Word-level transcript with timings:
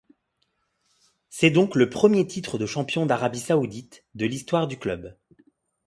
C'est 1.29 1.51
donc 1.51 1.75
le 1.75 1.87
premier 1.91 2.25
titre 2.25 2.57
de 2.57 2.65
champion 2.65 3.05
d'Arabie 3.05 3.37
saoudite 3.39 4.03
de 4.15 4.25
l'histoire 4.25 4.65
du 4.67 4.79
club. 4.79 5.15